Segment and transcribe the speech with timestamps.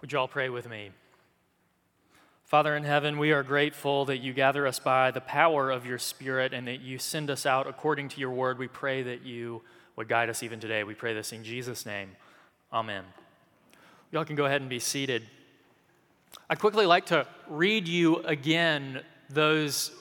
[0.00, 0.90] Would you all pray with me?
[2.44, 5.98] Father in heaven, we are grateful that you gather us by the power of your
[5.98, 8.58] Spirit and that you send us out according to your word.
[8.58, 9.62] We pray that you
[9.96, 10.82] would guide us even today.
[10.84, 12.10] We pray this in Jesus' name.
[12.72, 13.04] Amen.
[14.10, 15.22] Y'all can go ahead and be seated.
[16.48, 19.92] I'd quickly like to read you again those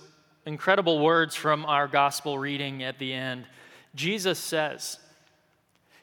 [0.45, 3.45] incredible words from our gospel reading at the end.
[3.93, 4.97] Jesus says,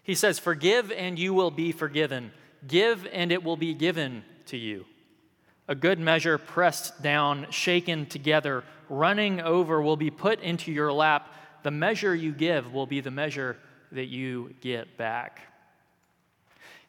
[0.03, 2.31] He says, Forgive and you will be forgiven.
[2.66, 4.84] Give and it will be given to you.
[5.69, 11.34] A good measure pressed down, shaken together, running over will be put into your lap.
[11.62, 13.56] The measure you give will be the measure
[13.92, 15.41] that you get back.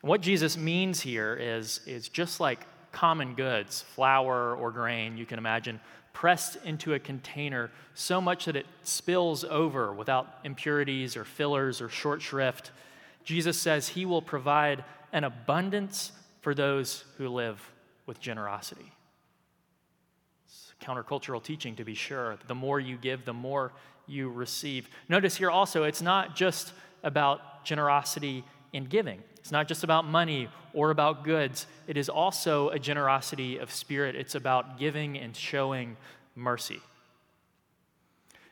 [0.01, 5.25] And what Jesus means here is, is just like common goods, flour or grain, you
[5.25, 5.79] can imagine,
[6.13, 11.89] pressed into a container so much that it spills over without impurities or fillers or
[11.89, 12.71] short shrift.
[13.23, 14.83] Jesus says he will provide
[15.17, 17.59] an abundance for those who live
[18.05, 18.91] with generosity.
[20.45, 22.37] It's countercultural teaching, to be sure.
[22.47, 23.73] The more you give, the more
[24.05, 24.87] you receive.
[25.09, 26.71] Notice here also, it's not just
[27.03, 31.65] about generosity in giving, it's not just about money or about goods.
[31.87, 35.97] It is also a generosity of spirit, it's about giving and showing
[36.35, 36.81] mercy.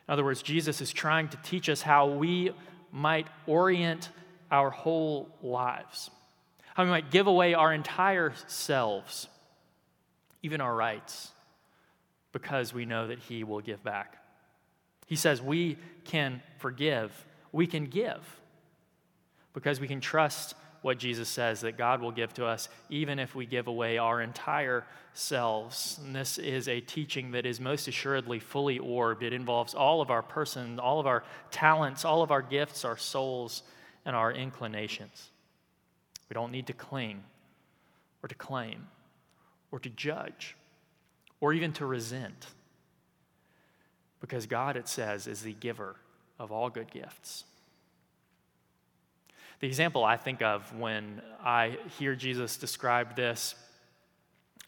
[0.08, 2.50] In other words, Jesus is trying to teach us how we
[2.90, 4.08] might orient
[4.50, 6.10] our whole lives,
[6.76, 9.28] how we might give away our entire selves,
[10.42, 11.32] even our rights,
[12.32, 14.18] because we know that He will give back.
[15.06, 18.20] He says we can forgive, we can give,
[19.54, 23.34] because we can trust what Jesus says that God will give to us, even if
[23.34, 25.98] we give away our entire selves.
[26.04, 29.22] And this is a teaching that is most assuredly fully orbed.
[29.22, 32.98] It involves all of our person, all of our talents, all of our gifts, our
[32.98, 33.62] souls,
[34.04, 35.30] and our inclinations.
[36.28, 37.22] We don't need to cling
[38.22, 38.88] or to claim
[39.70, 40.56] or to judge
[41.40, 42.46] or even to resent.
[44.20, 45.96] Because God, it says, is the giver
[46.38, 47.44] of all good gifts.
[49.60, 53.54] The example I think of when I hear Jesus describe this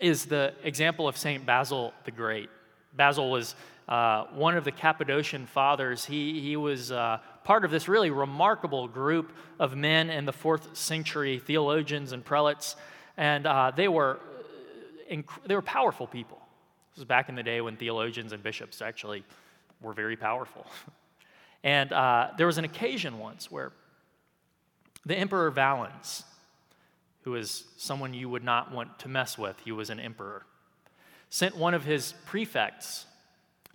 [0.01, 1.45] is the example of St.
[1.45, 2.49] Basil the Great.
[2.95, 3.55] Basil was
[3.89, 6.05] uh, one of the Cappadocian fathers.
[6.05, 10.77] He, he was uh, part of this really remarkable group of men in the fourth
[10.77, 12.77] century, theologians and prelates,
[13.17, 16.39] and uh, they, were, uh, inc- they were powerful people.
[16.91, 19.25] This was back in the day when theologians and bishops actually
[19.81, 20.67] were very powerful.
[21.65, 23.73] and uh, there was an occasion once where
[25.07, 26.25] the Emperor Valens,
[27.23, 30.45] who is someone you would not want to mess with, he was an emperor,
[31.31, 33.07] sent one of his prefects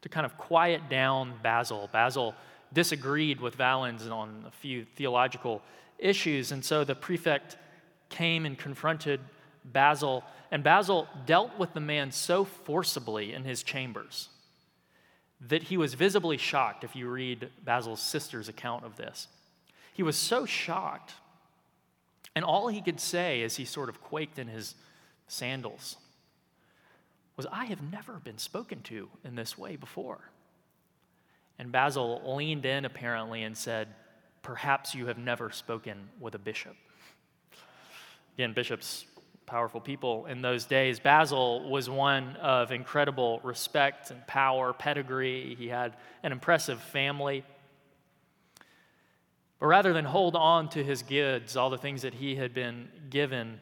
[0.02, 1.90] to kind of quiet down Basil.
[1.92, 2.36] Basil
[2.74, 5.62] disagreed with Valens on a few theological
[6.00, 7.58] issues, and so the prefect
[8.10, 9.20] came and confronted
[9.66, 14.30] Basil, and Basil dealt with the man so forcibly in his chambers
[15.48, 19.28] that he was visibly shocked if you read Basil's sister's account of this.
[19.94, 21.14] He was so shocked.
[22.36, 24.76] And all he could say as he sort of quaked in his
[25.28, 25.98] sandals
[27.36, 30.30] was, I have never been spoken to in this way before.
[31.60, 33.88] And Basil leaned in apparently and said,
[34.42, 36.76] Perhaps you have never spoken with a bishop.
[38.36, 39.06] Again, bishops,
[39.46, 41.00] powerful people in those days.
[41.00, 45.56] Basil was one of incredible respect and power, pedigree.
[45.56, 47.46] He had an impressive family.
[49.60, 52.90] But rather than hold on to his goods, all the things that he had been
[53.10, 53.62] given,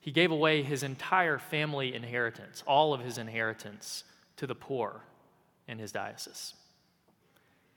[0.00, 4.04] he gave away his entire family inheritance, all of his inheritance,
[4.36, 5.02] to the poor
[5.70, 6.54] in his diocese.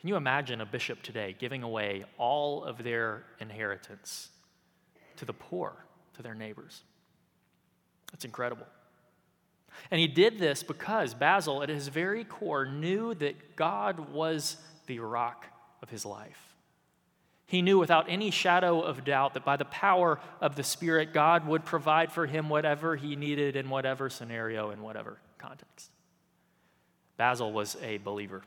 [0.01, 4.29] Can you imagine a bishop today giving away all of their inheritance
[5.15, 5.73] to the poor,
[6.15, 6.81] to their neighbors?
[8.11, 8.65] That's incredible.
[9.91, 14.99] And he did this because Basil, at his very core, knew that God was the
[14.99, 15.45] rock
[15.81, 16.53] of his life.
[17.45, 21.47] He knew without any shadow of doubt that by the power of the Spirit, God
[21.47, 25.92] would provide for him whatever he needed in whatever scenario, in whatever context.
[27.17, 28.43] Basil was a believer.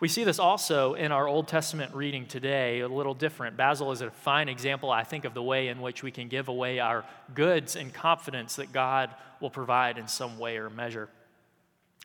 [0.00, 3.56] We see this also in our Old Testament reading today, a little different.
[3.56, 6.48] Basil is a fine example, I think, of the way in which we can give
[6.48, 11.08] away our goods in confidence that God will provide in some way or measure.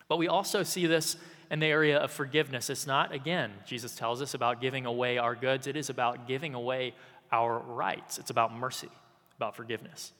[0.08, 1.18] But we also see this
[1.50, 2.70] in the area of forgiveness.
[2.70, 6.54] It's not, again, Jesus tells us about giving away our goods, it is about giving
[6.54, 6.94] away
[7.32, 8.18] our rights.
[8.18, 8.90] It's about mercy,
[9.38, 10.12] about forgiveness.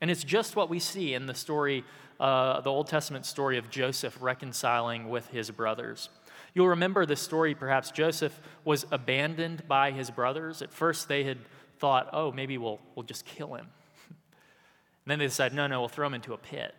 [0.00, 1.84] And it's just what we see in the story,
[2.20, 6.08] uh, the Old Testament story of Joseph reconciling with his brothers.
[6.54, 7.90] You'll remember the story, perhaps.
[7.90, 10.62] Joseph was abandoned by his brothers.
[10.62, 11.38] At first, they had
[11.78, 13.68] thought, oh, maybe we'll, we'll just kill him.
[14.10, 16.74] and then they decided, no, no, we'll throw him into a pit.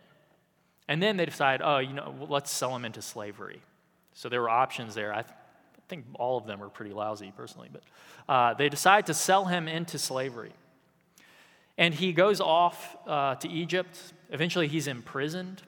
[0.88, 3.62] And then they decided, oh, you know, let's sell him into slavery.
[4.14, 5.14] So there were options there.
[5.14, 7.70] I, th- I think all of them were pretty lousy, personally.
[7.72, 7.84] But
[8.28, 10.52] uh, they decide to sell him into slavery.
[11.80, 13.98] And he goes off uh, to Egypt.
[14.32, 15.64] Eventually, he's imprisoned.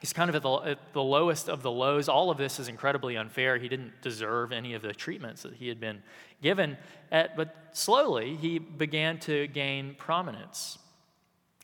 [0.00, 2.08] He's kind of at the, at the lowest of the lows.
[2.08, 3.58] All of this is incredibly unfair.
[3.58, 6.02] He didn't deserve any of the treatments that he had been
[6.40, 6.78] given.
[7.12, 10.78] At, but slowly, he began to gain prominence.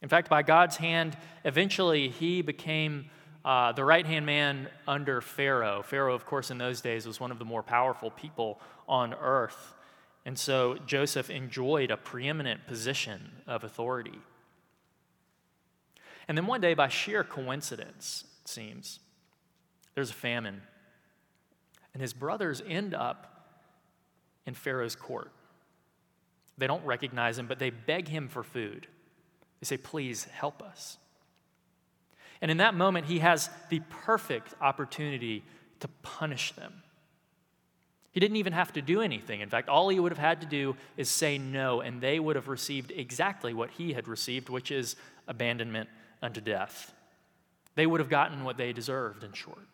[0.03, 3.07] In fact, by God's hand, eventually he became
[3.47, 5.83] uh, the right hand man under Pharaoh.
[5.83, 9.75] Pharaoh, of course, in those days was one of the more powerful people on earth.
[10.29, 14.19] And so Joseph enjoyed a preeminent position of authority.
[16.29, 19.01] And then one day, by sheer coincidence, it seems,
[19.95, 20.61] there's a famine.
[21.95, 23.57] And his brothers end up
[24.45, 25.33] in Pharaoh's court.
[26.59, 28.87] They don't recognize him, but they beg him for food.
[29.63, 30.99] They say, Please help us.
[32.43, 35.43] And in that moment, he has the perfect opportunity
[35.81, 36.83] to punish them.
[38.13, 39.41] He didn't even have to do anything.
[39.41, 42.37] In fact, all he would have had to do is say no, and they would
[42.37, 44.97] have received exactly what he had received, which is
[45.27, 45.89] abandonment
[46.23, 46.93] unto death.
[47.75, 49.69] They would have gotten what they deserved, in short.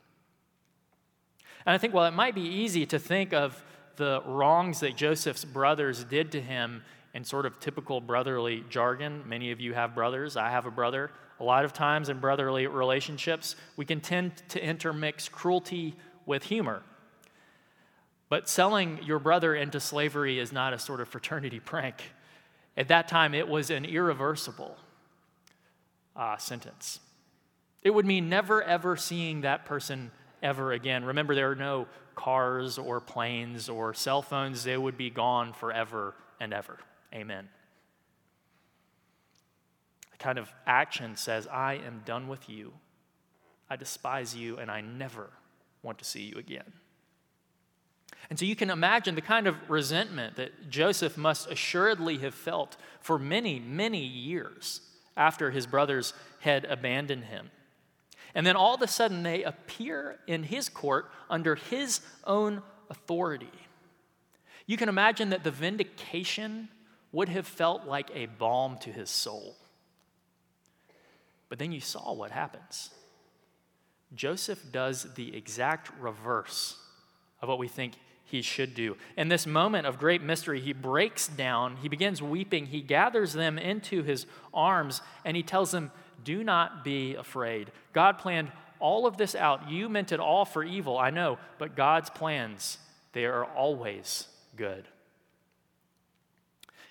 [1.64, 3.62] And I think while it might be easy to think of
[3.96, 6.82] the wrongs that Joseph's brothers did to him
[7.14, 11.12] in sort of typical brotherly jargon, many of you have brothers, I have a brother.
[11.40, 15.94] A lot of times in brotherly relationships, we can tend to intermix cruelty
[16.26, 16.82] with humor.
[18.34, 22.02] But selling your brother into slavery is not a sort of fraternity prank.
[22.76, 24.76] At that time, it was an irreversible
[26.16, 26.98] uh, sentence.
[27.84, 30.10] It would mean never ever seeing that person
[30.42, 31.04] ever again.
[31.04, 31.86] Remember, there are no
[32.16, 36.80] cars or planes or cell phones, they would be gone forever and ever.
[37.14, 37.48] Amen.
[40.10, 42.72] The kind of action says, I am done with you.
[43.70, 45.30] I despise you, and I never
[45.84, 46.72] want to see you again.
[48.30, 52.76] And so you can imagine the kind of resentment that Joseph must assuredly have felt
[53.00, 54.80] for many, many years
[55.16, 57.50] after his brothers had abandoned him.
[58.34, 63.50] And then all of a sudden they appear in his court under his own authority.
[64.66, 66.68] You can imagine that the vindication
[67.12, 69.56] would have felt like a balm to his soul.
[71.48, 72.90] But then you saw what happens.
[74.14, 76.76] Joseph does the exact reverse
[77.40, 77.94] of what we think
[78.34, 78.96] he should do.
[79.16, 83.58] In this moment of great mystery, he breaks down, he begins weeping, he gathers them
[83.58, 85.92] into his arms, and he tells them,
[86.24, 87.70] Do not be afraid.
[87.92, 88.50] God planned
[88.80, 89.70] all of this out.
[89.70, 92.78] You meant it all for evil, I know, but God's plans,
[93.12, 94.26] they are always
[94.56, 94.88] good.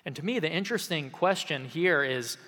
[0.06, 2.38] And to me, the interesting question here is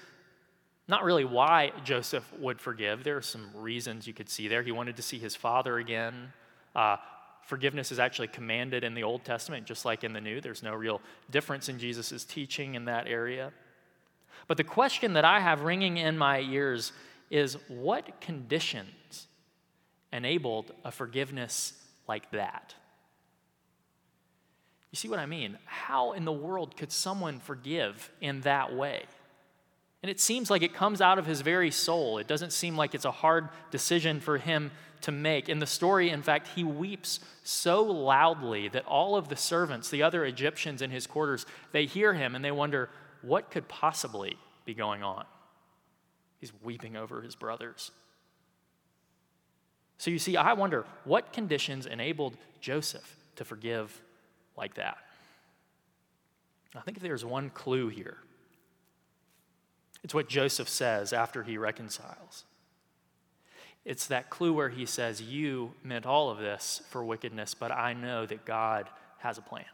[0.88, 3.04] not really why Joseph would forgive.
[3.04, 4.62] There are some reasons you could see there.
[4.62, 6.32] He wanted to see his father again.
[6.74, 6.96] Uh,
[7.46, 10.40] forgiveness is actually commanded in the Old Testament, just like in the New.
[10.40, 11.00] There's no real
[11.30, 13.52] difference in Jesus' teaching in that area.
[14.48, 16.92] But the question that I have ringing in my ears
[17.30, 19.26] is what conditions
[20.12, 21.72] enabled a forgiveness
[22.06, 22.74] like that?
[24.90, 25.58] You see what I mean?
[25.64, 29.04] How in the world could someone forgive in that way?
[30.06, 32.18] And it seems like it comes out of his very soul.
[32.18, 34.70] It doesn't seem like it's a hard decision for him
[35.00, 35.48] to make.
[35.48, 40.04] In the story, in fact, he weeps so loudly that all of the servants, the
[40.04, 42.88] other Egyptians in his quarters, they hear him and they wonder,
[43.22, 45.24] what could possibly be going on?
[46.38, 47.90] He's weeping over his brothers.
[49.98, 54.00] So you see, I wonder what conditions enabled Joseph to forgive
[54.56, 54.98] like that?
[56.76, 58.18] I think if there's one clue here,
[60.06, 62.44] it's what Joseph says after he reconciles.
[63.84, 67.92] It's that clue where he says, You meant all of this for wickedness, but I
[67.92, 69.64] know that God has a plan.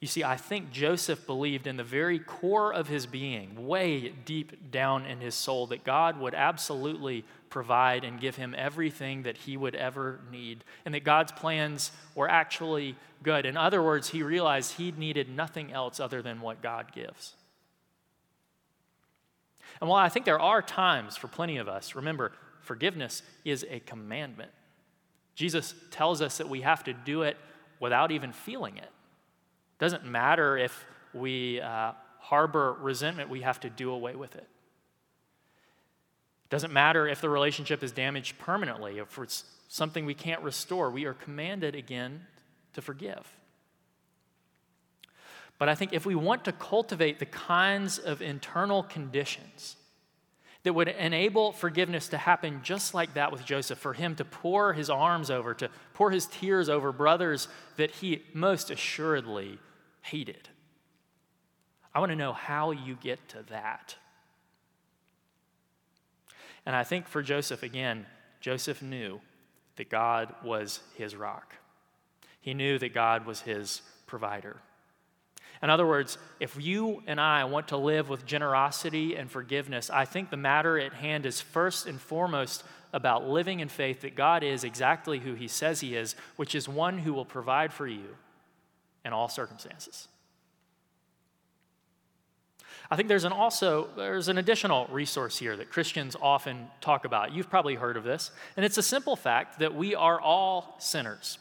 [0.00, 4.70] You see, I think Joseph believed in the very core of his being, way deep
[4.70, 9.58] down in his soul, that God would absolutely provide and give him everything that he
[9.58, 13.44] would ever need, and that God's plans were actually good.
[13.44, 17.34] In other words, he realized he needed nothing else other than what God gives.
[19.82, 23.80] And while I think there are times for plenty of us, remember, forgiveness is a
[23.80, 24.52] commandment.
[25.34, 27.36] Jesus tells us that we have to do it
[27.80, 28.84] without even feeling it.
[28.84, 34.46] It doesn't matter if we uh, harbor resentment, we have to do away with it.
[36.44, 40.92] It doesn't matter if the relationship is damaged permanently, if it's something we can't restore,
[40.92, 42.24] we are commanded again
[42.74, 43.26] to forgive.
[45.58, 49.76] But I think if we want to cultivate the kinds of internal conditions
[50.64, 54.72] that would enable forgiveness to happen just like that with Joseph, for him to pour
[54.72, 59.58] his arms over, to pour his tears over brothers that he most assuredly
[60.02, 60.48] hated.
[61.94, 63.96] I want to know how you get to that.
[66.64, 68.06] And I think for Joseph, again,
[68.40, 69.20] Joseph knew
[69.76, 71.54] that God was his rock.
[72.40, 74.60] He knew that God was his provider.
[75.62, 80.04] In other words, if you and I want to live with generosity and forgiveness, I
[80.04, 84.42] think the matter at hand is first and foremost about living in faith that God
[84.42, 88.16] is exactly who He says He is, which is one who will provide for you
[89.04, 90.08] in all circumstances.
[92.90, 97.32] I think there's an also there's an additional resource here that Christians often talk about.
[97.32, 101.38] You've probably heard of this, and it's a simple fact that we are all sinners.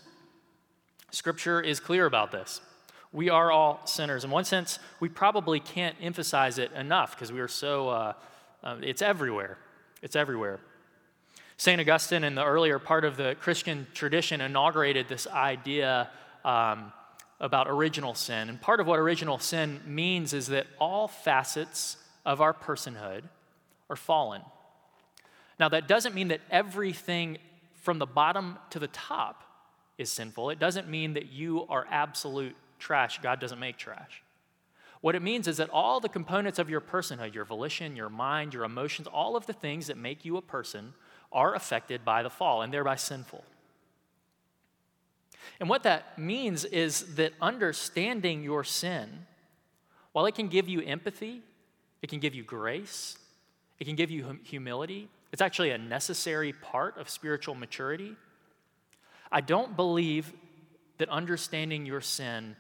[1.10, 2.62] Scripture is clear about this.
[3.14, 4.24] We are all sinners.
[4.24, 8.14] In one sense, we probably can't emphasize it enough because we are so, uh,
[8.64, 9.58] uh, it's everywhere.
[10.02, 10.60] It's everywhere.
[11.58, 11.80] St.
[11.80, 16.10] Augustine, in the earlier part of the Christian tradition, inaugurated this idea
[16.46, 16.92] um,
[17.40, 18.50] about original sin.
[18.50, 23.24] And part of what original sin means is that all facets of our personhood
[23.90, 24.42] are fallen.
[25.60, 27.38] Now, that doesn't mean that everything
[27.82, 29.44] from the bottom to the top
[29.98, 30.50] is sinful.
[30.50, 33.20] It doesn't mean that you are absolute trash.
[33.22, 34.22] God doesn't make trash.
[35.00, 38.54] What it means is that all the components of your personhood, your volition, your mind,
[38.54, 40.94] your emotions, all of the things that make you a person
[41.32, 43.44] are affected by the fall and thereby sinful.
[45.60, 49.26] And what that means is that understanding your sin,
[50.12, 51.42] while it can give you empathy,
[52.02, 53.18] it can give you grace,
[53.80, 58.16] it can give you humility, it's actually a necessary part of spiritual maturity.
[59.32, 60.34] I don't believe
[60.98, 62.56] that understanding your sin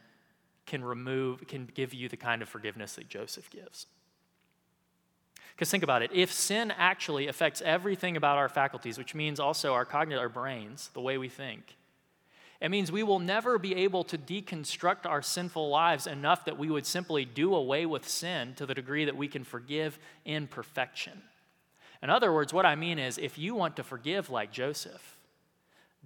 [0.71, 3.87] can remove, can give you the kind of forgiveness that Joseph gives.
[5.53, 9.73] Because think about it if sin actually affects everything about our faculties, which means also
[9.73, 11.75] our cognitive, our brains, the way we think,
[12.61, 16.69] it means we will never be able to deconstruct our sinful lives enough that we
[16.69, 21.21] would simply do away with sin to the degree that we can forgive in perfection.
[22.01, 25.17] In other words, what I mean is if you want to forgive like Joseph,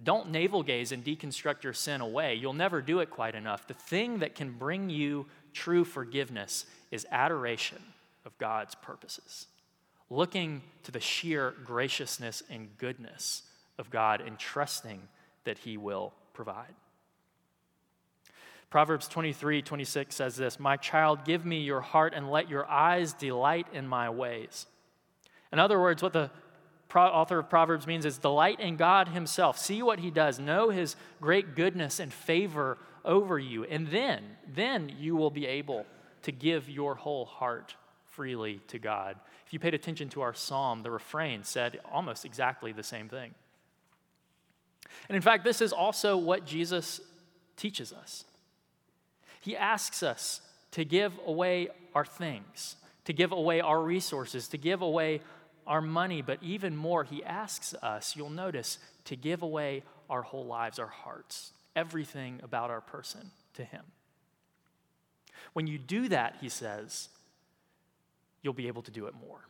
[0.02, 2.34] don't navel gaze and deconstruct your sin away.
[2.34, 3.66] You'll never do it quite enough.
[3.66, 7.82] The thing that can bring you true forgiveness is adoration
[8.26, 9.46] of God's purposes,
[10.10, 13.42] looking to the sheer graciousness and goodness
[13.78, 15.00] of God and trusting
[15.44, 16.74] that He will provide.
[18.68, 23.14] Proverbs 23 26 says this My child, give me your heart and let your eyes
[23.14, 24.66] delight in my ways.
[25.52, 26.30] In other words, what the
[26.94, 29.58] author of Proverbs means is delight in God Himself.
[29.58, 30.38] See what He does.
[30.38, 33.64] Know His great goodness and favor over you.
[33.64, 35.86] And then, then you will be able
[36.22, 37.74] to give your whole heart
[38.04, 39.16] freely to God.
[39.46, 43.34] If you paid attention to our psalm, the refrain said almost exactly the same thing.
[45.08, 47.00] And in fact, this is also what Jesus
[47.56, 48.24] teaches us.
[49.40, 50.40] He asks us
[50.72, 55.20] to give away our things, to give away our resources, to give away
[55.66, 60.46] our money, but even more, he asks us, you'll notice, to give away our whole
[60.46, 63.82] lives, our hearts, everything about our person to him.
[65.52, 67.08] When you do that, he says,
[68.42, 69.40] you'll be able to do it more.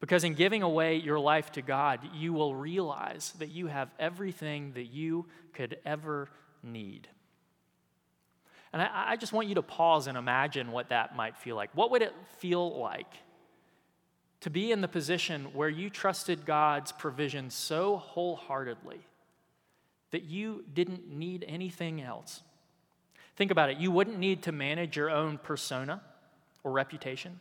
[0.00, 4.72] Because in giving away your life to God, you will realize that you have everything
[4.74, 6.28] that you could ever
[6.62, 7.08] need.
[8.72, 11.70] And I, I, just want you to pause and imagine what that might feel like.
[11.74, 13.12] What would it feel like
[14.40, 19.00] to be in the position where you trusted God's provision so wholeheartedly
[20.10, 22.42] that you didn't need anything else.
[23.36, 23.78] Think about it.
[23.78, 26.00] You wouldn't need to manage your own persona
[26.64, 27.40] or reputation.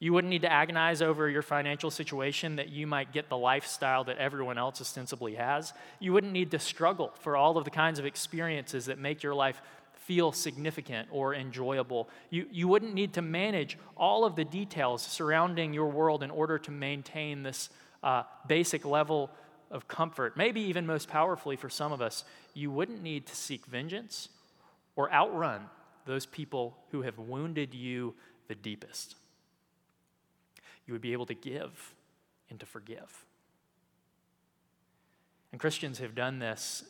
[0.00, 4.04] You wouldn't need to agonize over your financial situation that you might get the lifestyle
[4.04, 5.72] that everyone else ostensibly has.
[6.00, 9.34] You wouldn't need to struggle for all of the kinds of experiences that make your
[9.34, 9.62] life
[10.06, 12.08] feel significant or enjoyable.
[12.30, 16.58] You, you wouldn't need to manage all of the details surrounding your world in order
[16.58, 17.70] to maintain this
[18.02, 19.30] uh, basic level
[19.70, 20.36] of comfort.
[20.36, 24.28] Maybe even most powerfully for some of us, you wouldn't need to seek vengeance
[24.94, 25.62] or outrun
[26.04, 28.14] those people who have wounded you
[28.48, 29.16] the deepest.
[30.86, 31.94] You would be able to give
[32.50, 33.24] and to forgive.
[35.50, 36.84] And Christians have done this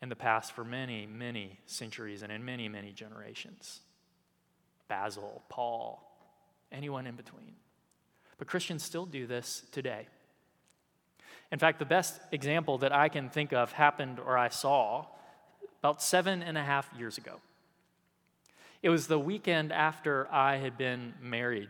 [0.00, 3.80] in the past for many, many centuries and in many, many generations.
[4.88, 6.02] Basil, Paul,
[6.72, 7.54] anyone in between.
[8.38, 10.06] But Christians still do this today.
[11.50, 15.06] In fact, the best example that I can think of happened or I saw
[15.80, 17.40] about seven and a half years ago.
[18.82, 21.68] It was the weekend after I had been married.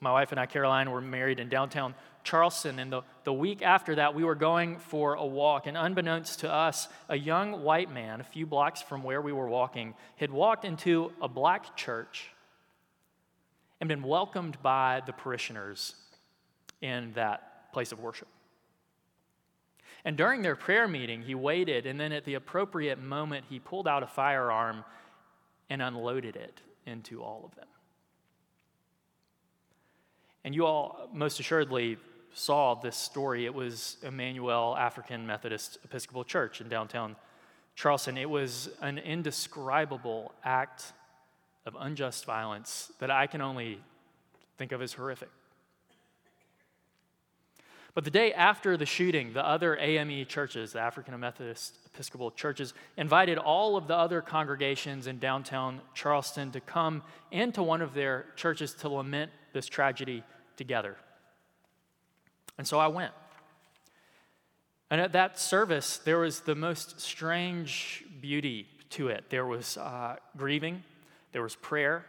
[0.00, 2.78] My wife and I, Caroline, were married in downtown Charleston.
[2.78, 5.66] And the, the week after that, we were going for a walk.
[5.66, 9.48] And unbeknownst to us, a young white man, a few blocks from where we were
[9.48, 12.30] walking, had walked into a black church
[13.80, 15.94] and been welcomed by the parishioners
[16.80, 18.28] in that place of worship.
[20.04, 23.86] And during their prayer meeting, he waited, and then at the appropriate moment, he pulled
[23.86, 24.84] out a firearm
[25.68, 27.66] and unloaded it into all of them.
[30.42, 31.98] And you all most assuredly
[32.32, 33.44] saw this story.
[33.46, 37.16] It was Emanuel African Methodist Episcopal Church in downtown
[37.74, 38.16] Charleston.
[38.16, 40.92] It was an indescribable act
[41.66, 43.80] of unjust violence that I can only
[44.58, 45.28] think of as horrific.
[47.92, 52.72] But the day after the shooting, the other AME churches, the African Methodist Episcopal churches,
[52.96, 58.26] invited all of the other congregations in downtown Charleston to come into one of their
[58.36, 60.22] churches to lament this tragedy
[60.56, 60.96] together.
[62.60, 63.12] And so I went.
[64.90, 69.24] And at that service, there was the most strange beauty to it.
[69.30, 70.84] There was uh, grieving,
[71.32, 72.04] there was prayer,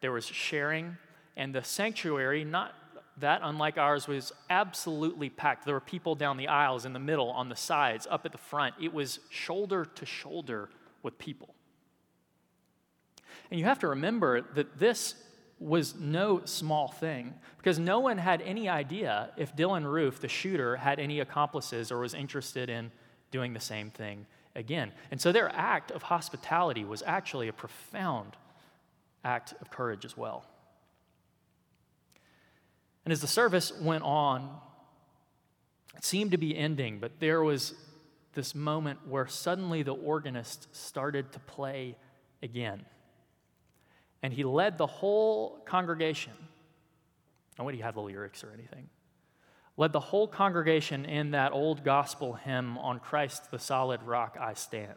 [0.00, 0.96] there was sharing,
[1.36, 2.74] and the sanctuary, not
[3.18, 5.66] that, unlike ours, was absolutely packed.
[5.66, 8.38] There were people down the aisles, in the middle, on the sides, up at the
[8.38, 8.74] front.
[8.82, 10.68] It was shoulder to shoulder
[11.04, 11.54] with people.
[13.52, 15.14] And you have to remember that this
[15.62, 20.76] was no small thing because no one had any idea if Dylann Roof, the shooter,
[20.76, 22.90] had any accomplices or was interested in
[23.30, 24.92] doing the same thing again.
[25.10, 28.36] And so their act of hospitality was actually a profound
[29.24, 30.44] act of courage as well.
[33.04, 34.48] And as the service went on,
[35.96, 37.74] it seemed to be ending, but there was
[38.34, 41.96] this moment where suddenly the organist started to play
[42.42, 42.84] again.
[44.22, 46.32] And he led the whole congregation.
[47.58, 48.88] I wouldn't have the lyrics or anything.
[49.76, 54.54] Led the whole congregation in that old gospel hymn, On Christ the solid rock I
[54.54, 54.94] stand.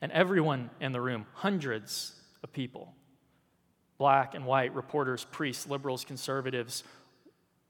[0.00, 2.94] And everyone in the room, hundreds of people,
[3.98, 6.84] black and white, reporters, priests, liberals, conservatives,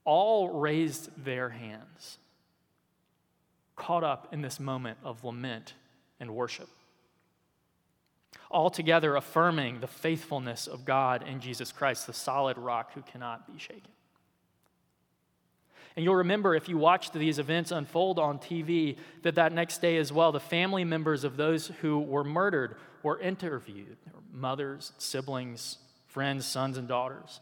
[0.05, 2.19] all raised their hands,
[3.77, 5.75] caught up in this moment of lament
[6.21, 6.69] and worship.
[8.51, 13.59] Altogether affirming the faithfulness of God and Jesus Christ, the solid rock who cannot be
[13.59, 13.91] shaken.
[15.97, 19.97] And you'll remember if you watched these events unfold on TV that that next day
[19.97, 23.97] as well, the family members of those who were murdered were interviewed
[24.31, 27.41] mothers, siblings, friends, sons, and daughters.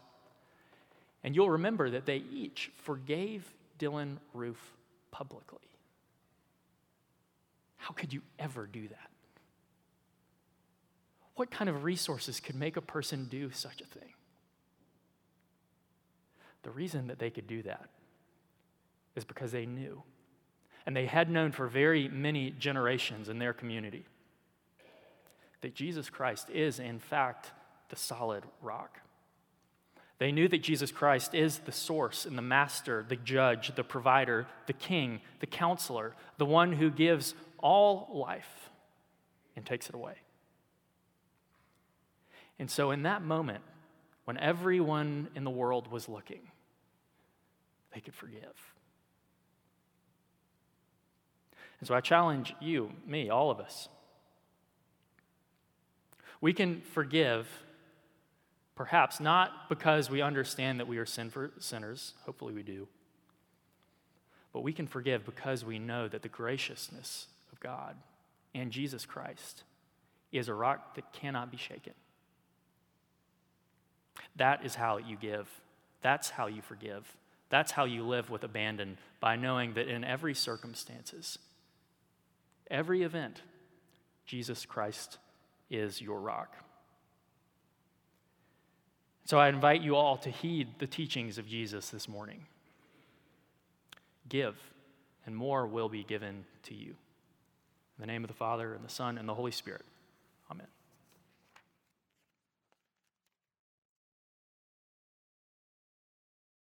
[1.23, 4.73] And you'll remember that they each forgave Dylann Roof
[5.11, 5.59] publicly.
[7.75, 9.09] How could you ever do that?
[11.35, 14.13] What kind of resources could make a person do such a thing?
[16.63, 17.89] The reason that they could do that
[19.15, 20.01] is because they knew,
[20.85, 24.05] and they had known for very many generations in their community,
[25.61, 27.51] that Jesus Christ is, in fact,
[27.89, 28.99] the solid rock.
[30.17, 34.47] They knew that Jesus Christ is the source and the master, the judge, the provider,
[34.65, 38.69] the king, the counselor, the one who gives all life
[39.55, 40.15] and takes it away.
[42.59, 43.63] And so, in that moment,
[44.25, 46.41] when everyone in the world was looking,
[47.93, 48.73] they could forgive.
[51.79, 53.89] And so, I challenge you, me, all of us.
[56.41, 57.47] We can forgive
[58.75, 62.87] Perhaps not because we understand that we are sin sinners, hopefully we do,
[64.51, 67.95] but we can forgive because we know that the graciousness of God
[68.53, 69.63] and Jesus Christ
[70.33, 71.93] is a rock that cannot be shaken.
[74.35, 75.49] That is how you give.
[76.01, 77.05] That's how you forgive.
[77.49, 81.37] That's how you live with abandon by knowing that in every circumstances,
[82.69, 83.41] every event,
[84.25, 85.17] Jesus Christ
[85.69, 86.55] is your rock.
[89.25, 92.45] So I invite you all to heed the teachings of Jesus this morning.
[94.29, 94.55] Give,
[95.25, 96.89] and more will be given to you.
[97.97, 99.85] In the name of the Father, and the Son, and the Holy Spirit.
[100.51, 100.67] Amen.